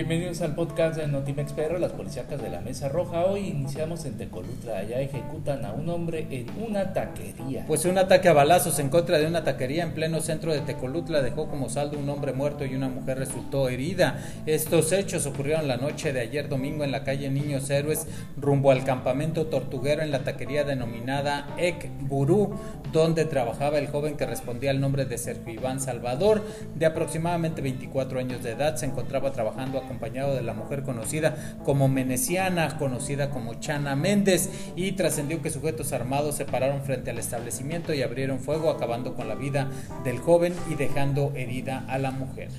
[0.00, 3.26] Bienvenidos al podcast de Notimex PR, las policíacas de la Mesa Roja.
[3.26, 4.78] Hoy iniciamos en Tecolutla.
[4.78, 7.66] Allá ejecutan a un hombre en una taquería.
[7.66, 11.20] Pues un ataque a balazos en contra de una taquería en pleno centro de Tecolutla
[11.20, 14.24] dejó como saldo un hombre muerto y una mujer resultó herida.
[14.46, 18.06] Estos hechos ocurrieron la noche de ayer domingo en la calle Niños Héroes
[18.38, 22.54] rumbo al campamento tortuguero en la taquería denominada Ek Burú,
[22.90, 26.42] donde trabajaba el joven que respondía al nombre de Sergio Iván Salvador,
[26.74, 28.76] de aproximadamente 24 años de edad.
[28.76, 34.92] Se encontraba trabajando acompañado de la mujer conocida como Meneciana, conocida como Chana Méndez, y
[34.92, 39.34] trascendió que sujetos armados se pararon frente al establecimiento y abrieron fuego, acabando con la
[39.34, 39.68] vida
[40.04, 42.50] del joven y dejando herida a la mujer.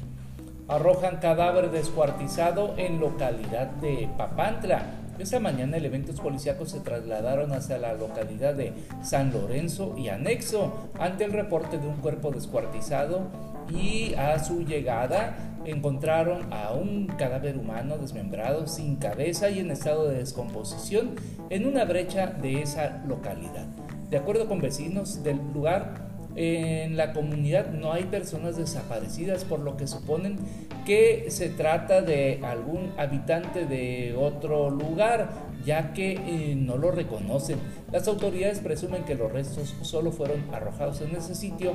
[0.67, 4.97] Arrojan cadáver descuartizado en localidad de Papantla.
[5.17, 8.73] Esta mañana elementos policíacos se trasladaron hacia la localidad de
[9.03, 13.27] San Lorenzo y Anexo ante el reporte de un cuerpo descuartizado
[13.69, 20.07] y a su llegada encontraron a un cadáver humano desmembrado sin cabeza y en estado
[20.07, 21.11] de descomposición
[21.49, 23.67] en una brecha de esa localidad.
[24.09, 29.75] De acuerdo con vecinos del lugar, en la comunidad no hay personas desaparecidas, por lo
[29.75, 30.37] que suponen
[30.85, 35.29] que se trata de algún habitante de otro lugar,
[35.65, 37.57] ya que eh, no lo reconocen.
[37.91, 41.73] Las autoridades presumen que los restos solo fueron arrojados en ese sitio,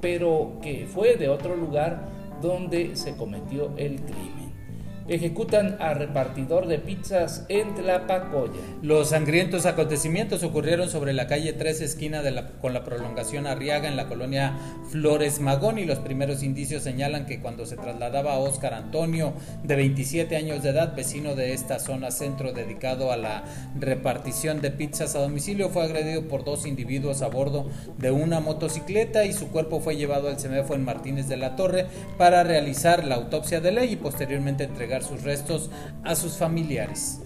[0.00, 2.08] pero que fue de otro lugar
[2.40, 4.35] donde se cometió el crimen
[5.08, 8.52] ejecutan a repartidor de pizzas en Tlapacoya.
[8.82, 12.22] Los sangrientos acontecimientos ocurrieron sobre la calle 3 esquina
[12.60, 14.54] con la prolongación Arriaga en la colonia
[14.90, 19.32] Flores Magón y los primeros indicios señalan que cuando se trasladaba a Óscar Antonio
[19.62, 23.44] de 27 años de edad, vecino de esta zona centro dedicado a la
[23.78, 27.66] repartición de pizzas a domicilio, fue agredido por dos individuos a bordo
[27.98, 31.86] de una motocicleta y su cuerpo fue llevado al CEMEFO en Martínez de la Torre
[32.18, 35.70] para realizar la autopsia de ley y posteriormente entregar sus restos
[36.04, 37.22] a sus familiares.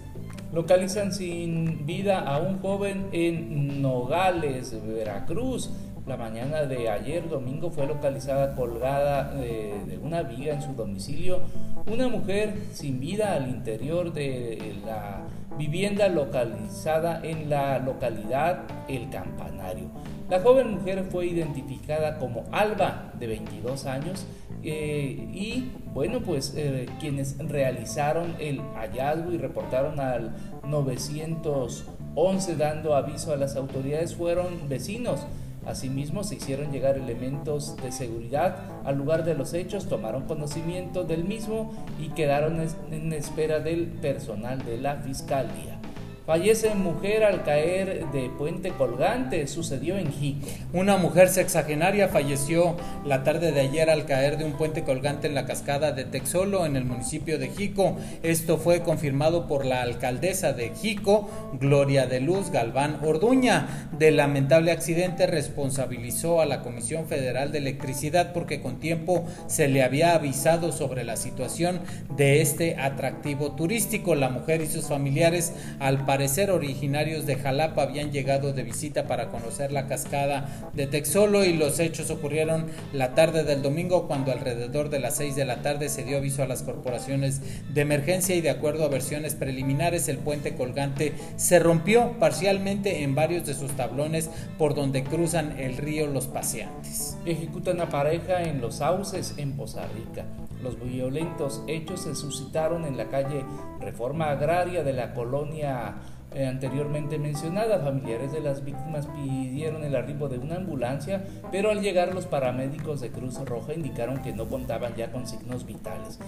[0.53, 5.69] Localizan sin vida a un joven en Nogales, Veracruz.
[6.05, 11.41] La mañana de ayer, domingo, fue localizada colgada de, de, una viga en su domicilio
[11.87, 15.21] una mujer sin vida al interior de la
[15.57, 19.89] vivienda localizada en la localidad El Campanario.
[20.29, 24.25] La joven mujer fue identificada como Alba, de 22 años,
[24.63, 30.35] eh, y bueno, pues eh, quienes realizaron el hallazgo y reportaron al
[30.67, 35.25] 911 dando aviso a las autoridades fueron vecinos.
[35.65, 41.23] Asimismo, se hicieron llegar elementos de seguridad al lugar de los hechos, tomaron conocimiento del
[41.23, 42.59] mismo y quedaron
[42.91, 45.80] en espera del personal de la fiscalía.
[46.25, 50.47] Fallece mujer al caer de puente colgante, sucedió en Jico.
[50.71, 55.33] Una mujer sexagenaria falleció la tarde de ayer al caer de un puente colgante en
[55.33, 57.97] la cascada de Texolo, en el municipio de Jico.
[58.21, 61.27] Esto fue confirmado por la alcaldesa de Jico,
[61.59, 63.89] Gloria de Luz Galván Orduña.
[63.97, 69.81] Del lamentable accidente responsabilizó a la Comisión Federal de Electricidad porque con tiempo se le
[69.81, 71.81] había avisado sobre la situación
[72.15, 74.13] de este atractivo turístico.
[74.13, 79.29] La mujer y sus familiares al parecer originarios de Jalapa habían llegado de visita para
[79.29, 84.89] conocer la cascada de Texolo y los hechos ocurrieron la tarde del domingo cuando alrededor
[84.89, 87.39] de las 6 de la tarde se dio aviso a las corporaciones
[87.73, 93.15] de emergencia y de acuerdo a versiones preliminares el puente colgante se rompió parcialmente en
[93.15, 97.15] varios de sus tablones por donde cruzan el río los paseantes.
[97.25, 100.25] Ejecutan a pareja en Los Sauces en Poza Rica.
[100.63, 103.43] Los violentos hechos se suscitaron en la calle
[103.79, 105.95] Reforma Agraria de la colonia
[106.33, 107.79] eh, anteriormente mencionada.
[107.79, 113.01] Familiares de las víctimas pidieron el arribo de una ambulancia, pero al llegar los paramédicos
[113.01, 116.19] de Cruz Roja indicaron que no contaban ya con signos vitales.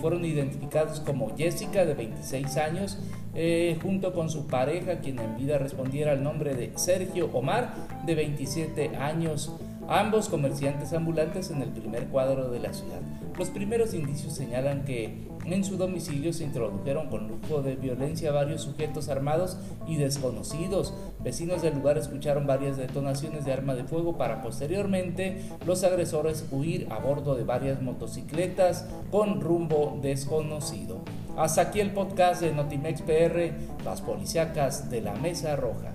[0.00, 2.98] fueron identificados como Jessica, de 26 años,
[3.36, 7.72] eh, junto con su pareja, quien en vida respondiera al nombre de Sergio Omar,
[8.04, 9.54] de 27 años
[9.88, 13.00] ambos comerciantes ambulantes en el primer cuadro de la ciudad.
[13.38, 18.62] Los primeros indicios señalan que en su domicilio se introdujeron con lujo de violencia varios
[18.62, 20.94] sujetos armados y desconocidos.
[21.22, 26.86] Vecinos del lugar escucharon varias detonaciones de arma de fuego para posteriormente los agresores huir
[26.90, 31.00] a bordo de varias motocicletas con rumbo desconocido.
[31.36, 33.52] Hasta aquí el podcast de Notimex PR,
[33.84, 35.93] las policíacas de la Mesa Roja.